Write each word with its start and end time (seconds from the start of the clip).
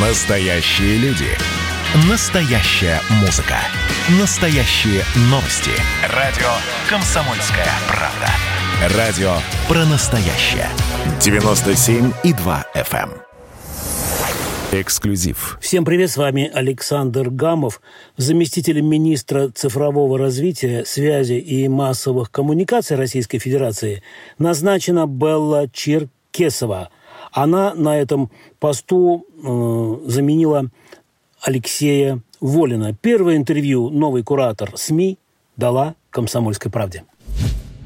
Настоящие 0.00 0.96
люди. 0.98 1.26
Настоящая 2.08 3.00
музыка. 3.20 3.56
Настоящие 4.20 5.02
новости. 5.22 5.72
Радио 6.14 6.46
«Комсомольская 6.88 7.66
правда». 7.88 8.96
Радио 8.96 9.32
про 9.66 9.84
настоящее. 9.86 10.68
97,2 11.18 12.64
FM. 12.76 13.10
эм. 13.10 14.80
Эксклюзив. 14.80 15.58
Всем 15.60 15.84
привет, 15.84 16.12
с 16.12 16.16
вами 16.16 16.48
Александр 16.54 17.30
Гамов, 17.30 17.80
заместитель 18.16 18.80
министра 18.82 19.48
цифрового 19.48 20.16
развития, 20.16 20.84
связи 20.86 21.40
и 21.40 21.66
массовых 21.66 22.30
коммуникаций 22.30 22.96
Российской 22.96 23.38
Федерации 23.40 24.04
назначена 24.38 25.08
Белла 25.08 25.68
Черкесова. 25.72 26.90
Она 27.32 27.74
на 27.74 27.98
этом 27.98 28.30
посту 28.58 29.26
э, 29.26 30.10
заменила 30.10 30.66
Алексея 31.40 32.20
Волина. 32.40 32.94
Первое 32.94 33.36
интервью 33.36 33.90
новый 33.90 34.22
куратор 34.22 34.72
СМИ 34.76 35.18
дала 35.56 35.94
«Комсомольской 36.10 36.70
правде». 36.70 37.04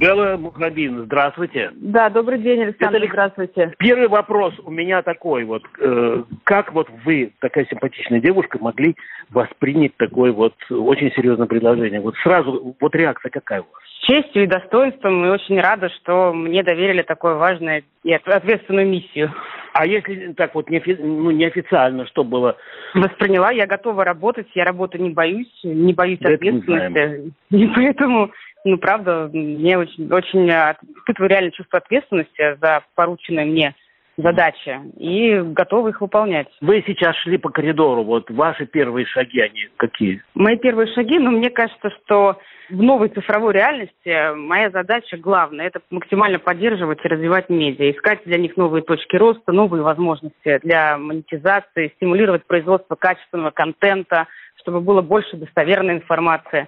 Белла 0.03 0.37
Мухабин, 0.37 1.05
здравствуйте. 1.05 1.71
Да, 1.75 2.11
добрый 2.11 2.39
день, 2.41 2.61
Александр, 2.65 2.97
Это 2.97 3.07
здравствуйте. 3.07 3.73
Первый 3.79 4.09
вопрос 4.09 4.53
у 4.65 4.71
меня 4.73 5.01
такой 5.03 5.45
вот. 5.45 5.63
э, 5.79 6.25
как 6.43 6.73
вот 6.73 6.89
вы, 7.05 7.31
такая 7.39 7.67
симпатичная 7.67 8.21
девушка, 8.21 8.59
могли 8.61 8.97
воспринять 9.31 9.97
такое 9.99 10.33
вот 10.33 10.55
очень 10.71 11.13
серьезное 11.13 11.47
предложение? 11.47 12.01
Вот 12.01 12.17
сразу, 12.17 12.75
вот 12.81 12.95
реакция 12.97 13.31
какая 13.31 13.61
у 13.61 13.65
вас? 13.65 13.83
С 14.01 14.07
честью 14.07 14.43
и 14.43 14.49
достоинством, 14.49 15.25
и 15.25 15.29
очень 15.29 15.61
рада, 15.61 15.89
что 15.91 16.33
мне 16.33 16.65
доверили 16.65 17.03
такую 17.03 17.39
важную 17.39 17.85
и 18.03 18.13
от- 18.13 18.27
ответственную 18.27 18.89
миссию. 18.89 19.33
А 19.73 19.87
если 19.87 20.33
так 20.33 20.57
вот 20.57 20.69
неофи- 20.69 21.01
ну, 21.01 21.31
неофициально, 21.31 22.07
что 22.07 22.25
было? 22.25 22.57
Восприняла, 22.95 23.53
я 23.53 23.67
готова 23.67 24.05
работать, 24.05 24.49
я 24.55 24.65
работы 24.65 24.99
не 24.99 25.11
боюсь, 25.11 25.61
не 25.63 25.95
боюсь 25.95 26.19
Да 26.19 26.31
ответственности. 26.35 27.33
И 27.51 27.67
поэтому, 27.69 28.33
ну, 28.65 28.79
правда, 28.79 29.29
мне 29.33 29.79
очень, 29.79 30.13
очень 30.13 30.49
испытываю 30.49 31.31
реально 31.31 31.51
чувство 31.53 31.79
ответственности 31.79 32.59
за 32.61 32.83
порученные 32.95 33.47
мне 33.47 33.75
задачи 34.17 34.79
и 34.99 35.41
готова 35.41 35.89
их 35.89 36.01
выполнять. 36.01 36.49
Вы 36.61 36.85
сейчас 36.87 37.17
шли 37.17 37.39
по 37.39 37.51
коридору, 37.51 38.05
вот 38.05 38.31
ваши 38.31 38.67
первые 38.67 39.07
шаги, 39.07 39.41
они 39.41 39.69
какие? 39.77 40.23
Мои 40.35 40.57
первые 40.57 40.93
шаги, 40.93 41.19
ну, 41.19 41.31
мне 41.31 41.51
кажется, 41.51 41.91
что 41.91 42.39
в 42.69 42.83
новой 42.83 43.09
цифровой 43.09 43.55
реальности 43.55 44.35
моя 44.35 44.71
задача 44.71 45.17
главная– 45.17 45.67
это 45.69 45.81
максимально 45.91 46.39
поддерживать 46.39 47.05
и 47.05 47.09
развивать 47.09 47.49
медиа, 47.49 47.91
искать 47.91 48.21
для 48.25 48.39
них 48.39 48.57
новые 48.57 48.83
точки 48.83 49.17
роста, 49.17 49.53
новые 49.53 49.83
возможности 49.83 50.61
для 50.63 50.99
монетизации, 50.99 51.93
стимулировать 51.97 52.47
производство 52.47 52.95
качественного 52.95 53.51
контента, 53.51 54.27
чтобы 54.57 54.81
было 54.81 55.03
больше 55.03 55.37
достоверной 55.37 55.95
информации. 55.95 56.67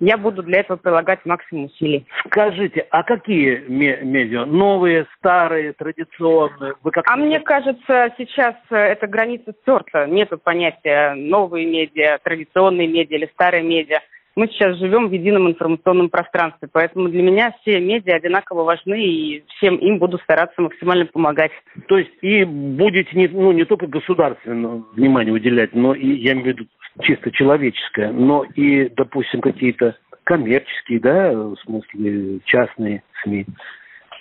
Я 0.00 0.18
буду 0.18 0.42
для 0.42 0.60
этого 0.60 0.76
прилагать 0.76 1.24
максимум 1.24 1.64
усилий. 1.66 2.06
Скажите, 2.26 2.86
а 2.90 3.02
какие 3.02 3.64
ме- 3.68 4.00
медиа? 4.02 4.44
Новые, 4.44 5.06
старые, 5.16 5.72
традиционные? 5.72 6.74
Вы 6.82 6.90
как 6.90 7.04
А 7.08 7.16
мне 7.16 7.40
кажется, 7.40 8.12
сейчас 8.18 8.54
э, 8.70 8.76
эта 8.76 9.06
граница 9.06 9.54
стерта. 9.62 10.06
Нету 10.06 10.38
понятия 10.38 11.14
новые 11.14 11.66
медиа, 11.66 12.18
традиционные 12.22 12.88
медиа 12.88 13.16
или 13.16 13.30
старые 13.32 13.62
медиа. 13.62 14.00
Мы 14.36 14.48
сейчас 14.48 14.76
живем 14.76 15.08
в 15.08 15.12
едином 15.12 15.48
информационном 15.48 16.10
пространстве, 16.10 16.68
поэтому 16.70 17.08
для 17.08 17.22
меня 17.22 17.54
все 17.60 17.80
медиа 17.80 18.16
одинаково 18.16 18.64
важны, 18.64 19.02
и 19.02 19.44
всем 19.56 19.76
им 19.76 19.98
буду 19.98 20.18
стараться 20.18 20.60
максимально 20.60 21.06
помогать. 21.06 21.52
То 21.88 21.96
есть 21.96 22.12
и 22.20 22.44
будете 22.44 23.08
не, 23.16 23.28
ну, 23.28 23.52
не 23.52 23.64
только 23.64 23.86
государственное 23.86 24.82
внимание 24.92 25.32
уделять, 25.32 25.74
но 25.74 25.94
и, 25.94 26.06
я 26.06 26.32
имею 26.32 26.44
в 26.44 26.48
виду, 26.48 26.66
чисто 27.00 27.30
человеческое, 27.30 28.12
но 28.12 28.44
и, 28.54 28.90
допустим, 28.90 29.40
какие-то 29.40 29.96
коммерческие, 30.24 31.00
да, 31.00 31.32
в 31.32 31.56
смысле 31.64 32.40
частные 32.44 33.02
СМИ. 33.22 33.46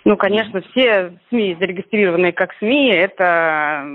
Ну, 0.06 0.16
конечно, 0.16 0.62
все 0.62 1.14
СМИ, 1.30 1.58
зарегистрированные 1.60 2.32
как 2.32 2.54
СМИ, 2.60 2.92
это, 2.92 3.86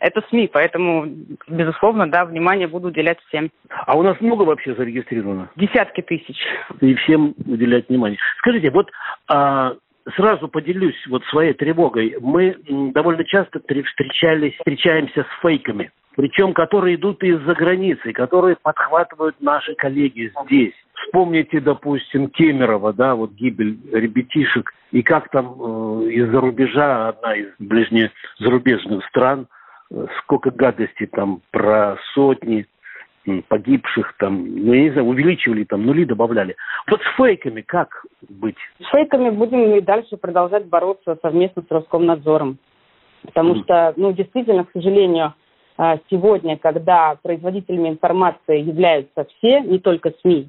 это 0.00 0.22
СМИ, 0.30 0.50
поэтому, 0.52 1.06
безусловно, 1.48 2.10
да, 2.10 2.24
внимание 2.24 2.68
буду 2.68 2.88
уделять 2.88 3.18
всем. 3.28 3.50
А 3.68 3.96
у 3.96 4.02
нас 4.02 4.20
много 4.20 4.42
вообще 4.42 4.74
зарегистрировано? 4.74 5.50
Десятки 5.56 6.02
тысяч. 6.02 6.36
И 6.80 6.94
всем 6.94 7.34
уделять 7.46 7.88
внимание. 7.88 8.18
Скажите, 8.38 8.70
вот 8.70 8.90
а, 9.28 9.74
сразу 10.16 10.48
поделюсь 10.48 10.96
вот 11.08 11.24
своей 11.24 11.52
тревогой. 11.52 12.16
Мы 12.20 12.56
довольно 12.94 13.24
часто 13.24 13.60
тре- 13.60 13.82
встречались, 13.82 14.54
встречаемся 14.54 15.24
с 15.24 15.42
фейками, 15.42 15.90
причем 16.16 16.52
которые 16.52 16.96
идут 16.96 17.22
из-за 17.22 17.54
границы, 17.54 18.12
которые 18.12 18.56
подхватывают 18.60 19.36
наши 19.40 19.74
коллеги 19.74 20.32
здесь. 20.44 20.74
Вспомните, 21.06 21.60
допустим, 21.60 22.28
Кемерово, 22.28 22.92
да, 22.92 23.14
вот 23.14 23.32
гибель 23.32 23.78
ребятишек, 23.92 24.72
и 24.90 25.02
как 25.02 25.30
там 25.30 25.46
э, 25.46 26.10
из-за 26.10 26.40
рубежа, 26.40 27.08
одна 27.08 27.36
из 27.36 27.46
ближнезарубежных 27.58 29.04
стран, 29.06 29.46
сколько 30.22 30.50
гадостей 30.50 31.06
там 31.06 31.40
про 31.50 31.96
сотни 32.14 32.66
погибших 33.48 34.14
там, 34.18 34.46
ну, 34.46 34.72
я 34.72 34.82
не 34.84 34.90
знаю, 34.90 35.06
увеличивали 35.06 35.64
там, 35.64 35.84
нули 35.84 36.04
добавляли. 36.04 36.56
Вот 36.88 37.00
с 37.00 37.16
фейками 37.16 37.60
как 37.60 38.04
быть? 38.28 38.56
С 38.80 38.86
фейками 38.86 39.30
будем 39.30 39.74
и 39.74 39.80
дальше 39.80 40.16
продолжать 40.16 40.66
бороться 40.66 41.18
совместно 41.20 41.62
с 41.62 41.70
Роскомнадзором. 41.70 42.58
Потому 43.26 43.54
Мгм. 43.54 43.64
что, 43.64 43.92
ну, 43.96 44.12
действительно, 44.12 44.64
к 44.64 44.72
сожалению, 44.72 45.34
а, 45.76 45.98
сегодня, 46.10 46.56
когда 46.56 47.16
производителями 47.22 47.90
информации 47.90 48.60
являются 48.60 49.26
все, 49.36 49.60
не 49.60 49.78
только 49.78 50.12
СМИ, 50.22 50.48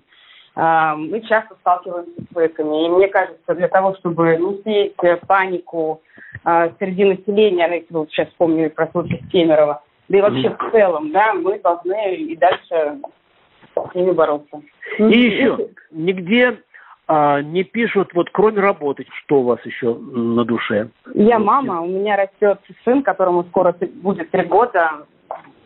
а, 0.56 0.96
мы 0.96 1.22
часто 1.22 1.56
сталкиваемся 1.62 2.22
с 2.22 2.34
фейками. 2.34 2.86
И 2.86 2.90
мне 2.90 3.08
кажется, 3.08 3.56
для 3.56 3.68
того, 3.68 3.96
чтобы 3.96 4.38
не 4.38 4.64
сеять 4.64 4.94
э, 5.04 5.18
панику 5.28 6.02
а, 6.44 6.70
среди 6.80 7.06
населения, 7.06 7.68
ну, 7.68 7.74
если 7.74 7.94
вы 7.94 8.00
вот 8.00 8.12
сейчас 8.12 8.28
вспомнили 8.30 8.70
про 8.70 8.88
случай 8.88 9.22
с 9.26 9.32
Кемерово, 9.32 9.82
да 10.08 10.18
и 10.18 10.22
вообще 10.22 10.50
в 10.50 10.72
целом, 10.72 11.12
да, 11.12 11.34
мы 11.34 11.60
должны 11.60 12.16
и 12.16 12.36
дальше 12.36 13.00
с 13.76 13.96
ними 13.96 14.12
бороться. 14.12 14.62
И 14.98 15.04
еще, 15.04 15.70
нигде 15.92 16.60
а, 17.08 17.42
не 17.42 17.64
пишут, 17.64 18.14
вот 18.14 18.30
кроме 18.32 18.60
работы, 18.60 19.06
что 19.24 19.40
у 19.42 19.44
вас 19.44 19.60
еще 19.66 19.96
на 19.96 20.46
душе? 20.46 20.90
Я 21.16 21.40
мама, 21.40 21.82
у 21.82 21.88
меня 21.88 22.16
растет 22.16 22.60
сын, 22.86 23.02
которому 23.02 23.44
скоро 23.46 23.76
будет 23.96 24.30
три 24.30 24.44
года. 24.44 25.08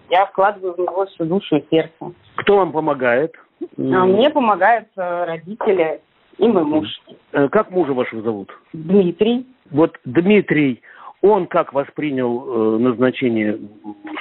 Я 0.10 0.26
вкладываю 0.28 0.74
в 0.74 0.80
него 0.80 1.06
всю 1.08 1.26
душу 1.26 1.58
и 1.58 1.66
сердце. 1.70 2.14
Кто 2.36 2.58
вам 2.58 2.72
помогает? 2.72 3.34
А 3.78 4.06
мне 4.06 4.30
помогают 4.30 4.88
э, 4.96 5.26
родители 5.26 6.02
и 6.38 6.48
мой 6.48 6.64
муж. 6.64 6.88
Э, 7.32 7.50
Как 7.50 7.72
мужа 7.72 7.94
вашего 7.94 8.22
зовут? 8.22 8.50
Дмитрий. 8.74 9.46
Вот 9.74 10.00
Дмитрий, 10.06 10.82
он 11.22 11.48
как 11.48 11.74
воспринял 11.74 12.76
э, 12.76 12.78
назначение 12.78 13.58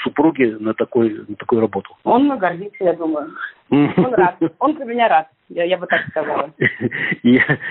супруги 0.03 0.57
на, 0.59 0.73
такой, 0.73 1.11
на 1.29 1.37
такую 1.37 1.61
работу? 1.61 1.95
Он 2.05 2.37
гордится, 2.39 2.85
я 2.85 2.95
думаю. 2.95 3.31
Он 3.71 3.93
рад. 4.15 4.37
Он 4.59 4.77
за 4.77 4.85
меня 4.85 5.09
рад. 5.09 5.29
Я, 5.49 5.65
я 5.65 5.77
бы 5.77 5.87
так 5.87 6.01
сказала. 6.09 6.51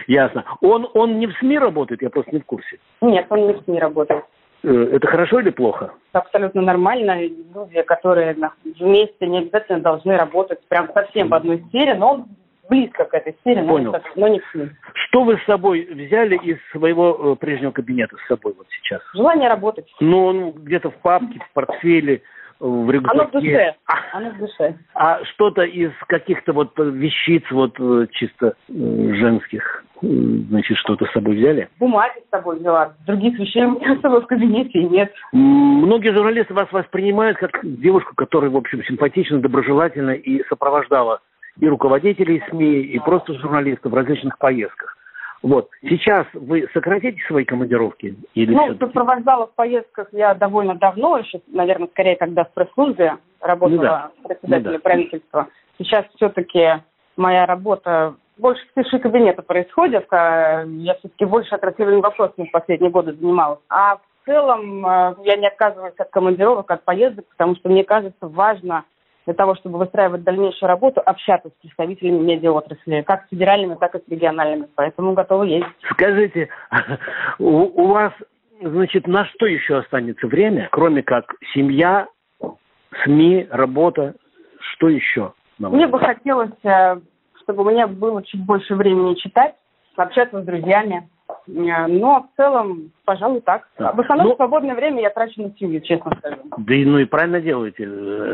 Ясно. 0.08 0.46
Он, 0.62 0.88
он 0.94 1.20
не 1.20 1.28
в 1.28 1.34
СМИ 1.40 1.58
работает, 1.58 2.02
я 2.02 2.10
просто 2.10 2.32
не 2.32 2.40
в 2.40 2.46
курсе. 2.46 2.78
Нет, 3.02 3.26
он 3.30 3.48
не 3.48 3.54
с 3.54 3.68
ней 3.68 3.80
работает. 3.80 4.24
Э, 4.64 4.90
Это 4.94 5.08
хорошо 5.08 5.40
или 5.40 5.50
плохо? 5.50 5.94
Абсолютно 6.12 6.62
нормально. 6.62 7.22
Люди, 7.22 7.82
которые 7.82 8.36
вместе 8.64 9.28
не 9.28 9.40
обязательно 9.40 9.80
должны 9.80 10.18
работать 10.18 10.60
прям 10.68 10.90
совсем 10.94 11.30
в 11.30 11.34
одной 11.34 11.64
сфере, 11.70 11.96
но 11.96 12.14
он 12.14 12.26
близко 12.72 13.04
к 13.04 13.14
этой 13.14 13.36
сфере, 13.42 13.62
но, 13.62 13.78
не 13.78 13.86
Понял. 13.86 14.04
но 14.16 14.28
не 14.30 14.40
с 14.40 14.56
ним. 14.56 14.70
Что 14.94 15.24
вы 15.24 15.38
с 15.38 15.44
собой 15.44 15.88
взяли 15.92 16.38
из 16.38 16.58
своего 16.72 17.34
э, 17.34 17.36
прежнего 17.36 17.72
кабинета 17.72 18.16
с 18.16 18.28
собой 18.28 18.56
вот 18.58 18.66
сейчас? 18.82 19.02
Желание 19.14 19.50
работать. 19.50 19.94
Ну, 20.00 20.26
он 20.26 20.52
где-то 20.54 20.90
в 20.90 20.96
папке, 21.02 21.40
в 21.40 21.54
портфеле, 21.54 22.16
э, 22.16 22.20
в 22.60 22.90
рюкзаке. 22.90 23.20
Оно 23.20 23.28
в 23.28 23.32
душе. 23.32 23.76
А, 23.88 24.18
Оно 24.18 24.30
в 24.30 24.38
душе. 24.38 24.76
а 24.96 25.24
что-то 25.26 25.64
из 25.64 25.92
каких-то 26.08 26.54
вот 26.54 26.72
вещиц 26.80 27.44
вот 27.52 27.76
э, 27.78 28.08
чисто 28.12 28.48
э, 28.48 28.54
женских, 28.70 29.84
э, 30.02 30.08
значит, 30.08 30.78
что-то 30.78 31.06
с 31.08 31.12
собой 31.12 31.36
взяли? 31.36 31.68
бумаги 31.78 32.24
с 32.26 32.30
собой 32.30 32.60
взяла. 32.60 32.94
Других 33.06 33.38
вещей 33.38 33.66
у 33.66 33.72
меня 33.72 33.96
с 34.00 34.02
собой 34.02 34.22
в 34.22 34.28
кабинете 34.28 34.82
нет. 34.84 35.12
Многие 35.34 36.14
журналисты 36.14 36.54
вас 36.54 36.72
воспринимают 36.72 37.38
как 37.38 37.60
девушку, 37.64 38.16
которая, 38.16 38.50
в 38.50 38.56
общем, 38.56 38.82
симпатична, 38.86 39.40
доброжелательна 39.40 40.12
и 40.12 40.42
сопровождала 40.48 41.20
и 41.62 41.68
руководителей 41.70 42.44
СМИ, 42.50 42.82
и 42.82 43.00
просто 43.00 43.34
журналистов 43.36 43.92
в 43.92 43.96
различных 43.96 44.38
поездках. 44.40 44.98
Вот. 45.44 45.70
Сейчас 45.82 46.26
вы 46.34 46.68
сократите 46.74 47.20
свои 47.28 47.46
командировки? 47.46 48.16
Или 48.34 48.54
Ну, 48.54 48.76
сопровождала 48.78 49.48
в 49.48 49.54
поездках 49.54 50.08
я 50.12 50.34
довольно 50.34 50.76
давно, 50.76 51.18
еще, 51.18 51.40
наверное, 51.48 51.88
скорее, 51.88 52.16
когда 52.16 52.44
в 52.44 52.52
пресс-службе 52.52 53.18
работала 53.40 53.78
Ну 53.78 53.82
да. 53.82 54.12
председателем 54.28 54.72
Ну 54.72 54.78
да. 54.78 54.80
правительства. 54.80 55.48
Сейчас 55.78 56.06
все-таки 56.16 56.82
моя 57.16 57.46
работа 57.46 58.16
больше 58.38 58.64
в 58.76 58.84
тиши 58.84 58.98
кабинета 59.00 59.44
происходит. 59.44 60.08
а 60.12 60.64
Я 60.66 60.96
все-таки 60.96 61.26
больше 61.26 61.54
оперативными 61.54 62.02
вопросами 62.02 62.48
в 62.48 62.52
последние 62.52 62.92
годы 62.92 63.14
занималась. 63.14 63.60
А 63.70 63.98
в 63.98 64.26
целом 64.26 64.86
э, 64.86 65.16
я 65.26 65.38
не 65.38 65.48
отказываюсь 65.48 65.96
от 65.98 66.10
командировок, 66.10 66.70
от 66.72 66.84
поездок, 66.84 67.26
потому 67.30 67.56
что 67.56 67.70
мне 67.70 67.84
кажется 67.84 68.28
важно 68.28 68.84
для 69.26 69.34
того, 69.34 69.56
чтобы 69.56 69.78
выстраивать 69.78 70.24
дальнейшую 70.24 70.68
работу, 70.68 71.02
общаться 71.06 71.50
с 71.50 71.62
представителями 71.62 72.20
медиаотрасли, 72.20 73.02
как 73.02 73.26
с 73.26 73.30
федеральными, 73.30 73.76
так 73.76 73.96
и 73.96 74.00
с 74.00 74.10
региональными. 74.10 74.68
Поэтому 74.76 75.14
готовы 75.14 75.48
ездить. 75.48 75.74
Скажите, 75.92 76.50
у, 77.40 77.46
у 77.48 77.88
вас, 77.88 78.14
значит, 78.62 79.08
на 79.08 79.26
что 79.26 79.46
еще 79.46 79.78
останется 79.78 80.28
время, 80.28 80.70
кроме 80.72 81.04
как 81.04 81.34
семья, 81.54 82.08
СМИ, 83.04 83.48
работа, 83.52 84.16
что 84.60 84.90
еще? 84.90 85.34
Мне 85.58 85.88
бы 85.88 86.00
хотелось, 86.00 86.52
э, 86.64 87.00
чтобы 87.44 87.64
у 87.64 87.70
меня 87.70 87.88
было 87.88 88.24
чуть 88.24 88.44
больше 88.44 88.76
времени 88.76 89.16
читать, 89.16 89.56
общаться 89.96 90.42
с 90.42 90.46
друзьями. 90.46 91.08
Э, 91.48 91.88
но 91.88 92.22
в 92.22 92.38
целом, 92.38 92.92
пожалуй, 93.06 93.42
так. 93.42 93.68
В 93.78 94.00
основном 94.00 94.30
ну, 94.30 94.36
свободное 94.36 94.76
время 94.76 95.02
я 95.02 95.10
трачу 95.10 95.42
на 95.42 95.52
семью, 95.58 95.82
честно 95.82 96.12
скажу. 96.18 96.38
Да 96.58 96.74
и 96.76 96.86
ну 96.86 97.00
и 97.00 97.06
правильно 97.06 97.42
делаете. 97.42 97.84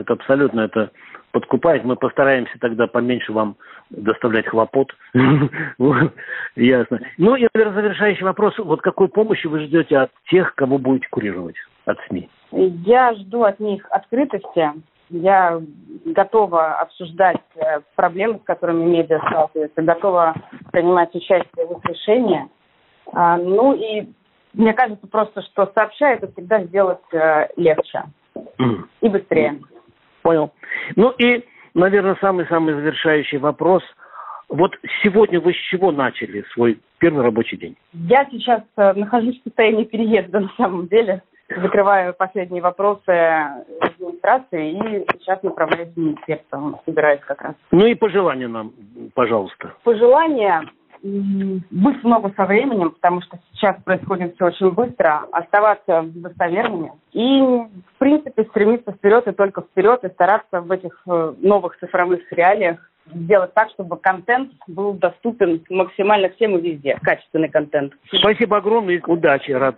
Это 0.02 0.14
абсолютно 0.14 0.62
это 0.62 0.92
подкупает. 1.32 1.84
Мы 1.84 1.96
постараемся 1.96 2.58
тогда 2.60 2.88
поменьше 2.88 3.32
вам 3.32 3.56
доставлять 3.90 4.48
хлопот. 4.48 4.92
Ясно. 6.56 7.00
Ну 7.18 7.36
и, 7.36 7.48
наверное, 7.54 7.82
завершающий 7.82 8.24
вопрос. 8.24 8.58
Вот 8.58 8.82
какой 8.82 9.08
помощи 9.08 9.48
вы 9.48 9.62
ждете 9.62 9.98
от 9.98 10.12
тех, 10.30 10.56
кого 10.56 10.78
будете 10.78 11.08
курировать, 11.10 11.56
от 11.86 11.98
СМИ? 12.08 12.30
Я 12.52 13.14
жду 13.14 13.44
от 13.44 13.60
них 13.60 13.86
открытости. 13.90 14.72
Я 15.10 15.62
готова 16.06 16.80
обсуждать 16.80 17.42
э, 17.56 17.80
проблемы, 17.96 18.40
с 18.40 18.44
которыми 18.44 18.84
медиа 18.84 19.20
сталкиваются, 19.20 19.82
готова 19.82 20.36
принимать 20.72 21.16
участие 21.16 21.66
в 21.66 21.78
их 21.78 21.86
решении. 21.86 22.46
А, 23.14 23.38
ну 23.38 23.74
и 23.74 24.08
мне 24.54 24.74
кажется 24.74 25.08
просто, 25.08 25.42
что 25.44 25.72
сообща 25.74 26.14
это 26.14 26.32
всегда 26.32 26.64
сделать 26.64 27.00
э, 27.14 27.48
легче 27.58 28.04
mm. 28.36 28.84
и 29.02 29.10
быстрее. 29.10 29.60
Понял. 30.24 30.52
Ну 30.96 31.12
и, 31.12 31.46
наверное, 31.74 32.18
самый-самый 32.20 32.74
завершающий 32.74 33.38
вопрос. 33.38 33.84
Вот 34.50 34.72
сегодня 35.04 35.40
вы 35.40 35.54
с 35.54 35.58
чего 35.70 35.92
начали 35.92 36.44
свой 36.54 36.80
первый 37.00 37.24
рабочий 37.24 37.58
день? 37.58 37.78
Я 37.94 38.26
сейчас 38.32 38.64
э, 38.78 38.94
нахожусь 38.94 39.40
в 39.40 39.44
состоянии 39.44 39.84
переезда 39.84 40.40
на 40.42 40.52
самом 40.58 40.88
деле. 40.88 41.22
Закрываю 41.50 42.14
последние 42.14 42.62
вопросы 42.62 43.10
администрации 43.80 44.72
и 44.74 45.06
сейчас 45.20 45.42
направляюсь 45.44 45.94
в 45.94 45.98
министерство. 45.98 46.82
Собираюсь 46.86 47.22
как 47.22 47.42
раз. 47.42 47.56
Ну 47.72 47.86
и 47.86 47.96
пожелания 47.96 48.50
нам, 48.50 48.74
пожалуйста. 49.14 49.74
Пожелания 49.84 50.64
много 52.04 52.32
со 52.36 52.46
временем, 52.46 52.92
потому 52.92 53.22
что 53.22 53.40
сейчас 53.54 53.76
происходит 53.84 54.36
все 54.36 54.46
очень 54.46 54.72
быстро, 54.72 55.26
оставаться 55.32 56.04
достоверными 56.04 56.92
и, 57.14 57.42
в 57.42 57.98
принципе, 57.98 58.44
стремиться 58.46 58.92
вперед 58.92 59.28
и 59.28 59.32
только 59.32 59.62
вперед, 59.62 60.04
и 60.04 60.10
стараться 60.10 60.62
в 60.62 60.72
этих 60.72 61.02
э, 61.08 61.34
новых 61.40 61.78
цифровых 61.80 62.32
реалиях 62.32 62.80
сделать 63.14 63.54
так, 63.54 63.70
чтобы 63.72 63.98
контент 63.98 64.52
был 64.68 64.94
доступен 64.94 65.64
максимально 65.70 66.30
всем 66.30 66.58
и 66.58 66.62
везде. 66.62 66.98
Качественный 67.02 67.50
контент. 67.50 67.94
Спасибо 68.12 68.58
огромное 68.58 68.96
и 68.96 69.02
удачи. 69.06 69.52
Рад. 69.52 69.76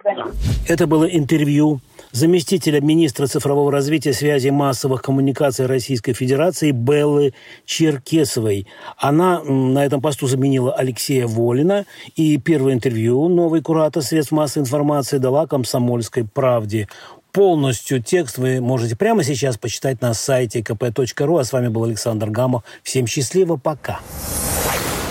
Это 0.68 0.88
было 0.88 1.06
интервью 1.06 1.80
заместителя 2.12 2.82
министра 2.82 3.28
цифрового 3.28 3.72
развития 3.72 4.14
связи 4.14 4.48
и 4.48 4.52
массовых 4.52 5.02
коммуникаций 5.02 5.66
Российской 5.66 6.14
Федерации 6.14 6.72
Беллы 6.72 7.34
Черкесовой. 7.66 8.68
Она 8.98 9.42
на 9.44 9.86
этом 9.86 10.02
посту 10.02 10.28
заменила 10.28 10.74
Алексея 10.74 11.28
Волина. 11.28 11.86
И 12.16 12.38
первое 12.38 12.74
интервью 12.74 13.28
новый 13.28 13.62
куратор 13.62 14.02
средств 14.02 14.32
массовой 14.32 14.64
информации 14.64 15.18
дала 15.18 15.48
«Комсомольской 15.48 16.26
правде». 16.26 16.88
Полностью 17.32 18.02
текст 18.02 18.38
вы 18.38 18.60
можете 18.60 18.96
прямо 18.96 19.24
сейчас 19.24 19.58
почитать 19.58 20.02
на 20.02 20.14
сайте 20.14 20.62
kp.ru. 20.62 21.40
А 21.40 21.44
с 21.44 21.54
вами 21.54 21.68
был 21.68 21.84
Александр 21.84 22.30
Гамов. 22.30 22.64
Всем 22.84 23.06
счастливо, 23.08 23.58
пока. 23.58 24.00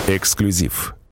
Эксклюзив. 0.07 0.98